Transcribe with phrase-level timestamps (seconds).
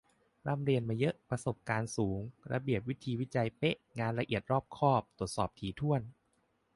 [0.47, 2.19] ร่ำเรียนมาเยอะ ประสบการณ์สูง
[2.51, 6.01] ระเบียบวิธีวิจัยเป๊ะ งานละเอียด รอบคอบ ตรวจสอบถี่ถ้วน